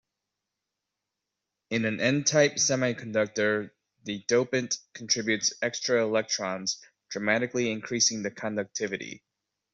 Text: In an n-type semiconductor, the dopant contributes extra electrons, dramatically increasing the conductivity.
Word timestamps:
In 1.69 1.85
an 1.85 1.99
n-type 1.99 2.55
semiconductor, 2.55 3.69
the 4.03 4.25
dopant 4.27 4.79
contributes 4.95 5.53
extra 5.61 6.01
electrons, 6.01 6.83
dramatically 7.09 7.69
increasing 7.71 8.23
the 8.23 8.31
conductivity. 8.31 9.23